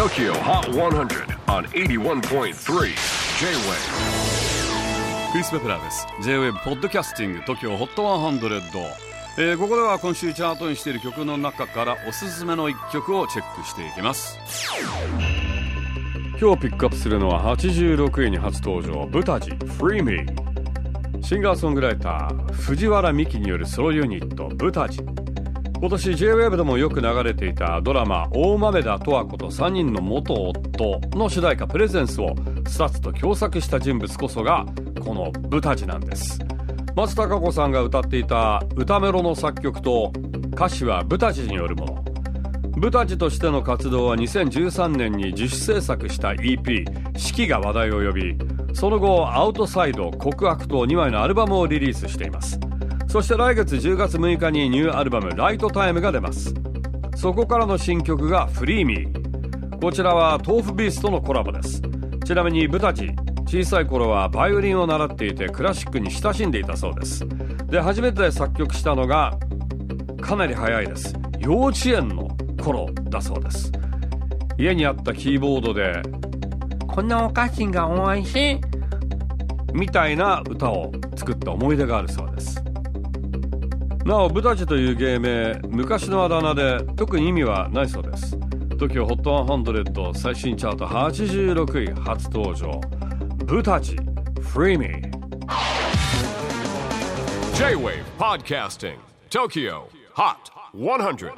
[0.00, 2.54] TOKYO HOT 100 on 81.3 J-WAVE
[5.30, 6.06] クリス・ベプラーです。
[6.22, 8.82] J-WAVE ポッドキャスティング TOKYO HOT 100、
[9.36, 14.38] えー、ここでは今週チャートにしている曲の中からおすすめの一曲をチェックしていきます。
[16.40, 20.24] 今日ピックアップするのは86位に初登場ブタジ Free Me
[21.22, 25.00] シンガーソングライター藤原美希によるソロユニットブタジ。
[25.80, 32.34] 今年 J-WAVE でもよく流れていたドラマ「大豆田とわ子と3人の元夫」の主題歌「プレゼンス」を
[32.66, 34.66] STUTS と共作した人物こそが
[35.02, 36.38] この butaji なんです。
[36.94, 40.12] 松たか子さんが歌っていた歌メロの作曲と
[40.52, 42.04] 歌詞は butaji によるもの。
[42.76, 46.84] butaji としての活動は2013年に自主制作した EP
[47.16, 48.36] 「四季」が話題を呼び
[48.74, 52.60] その後「outside」「告白」と2枚のアルバムをリリースしています。
[53.10, 56.54] そして来月10月6日にニューアルバム「ライトタイム」が出ます。
[57.16, 61.82] そこからの新曲が「フリーミー」こちらは豆腐ビーストのコラボです。
[62.24, 63.10] ちなみにブタジ
[63.48, 67.26] 小さい頃はバイオリンを習っていてクラシックに親しんでいたそうです。
[67.66, 69.36] で初めて作曲したのが
[70.20, 71.12] かなり早いです。
[71.40, 72.28] 幼稚園の
[72.62, 73.72] 頃だそうです。
[74.56, 76.00] 家にあったキーボードで
[76.86, 78.60] このお菓子が美味しい
[79.74, 82.69] みたいな歌を作った思い出があるそうです。
[84.04, 88.36] なおブタジという芸名昔のあだ名で特に意味はないそうです。
[88.36, 92.80] TOKIOHOT100 最新チャート86位初登場。
[93.44, 93.96] ブタジ
[94.54, 94.88] Free Me
[97.54, 98.96] J-WAVE PODCASTING
[99.28, 99.82] TOKYO
[100.14, 100.36] HOT
[100.74, 101.32] 100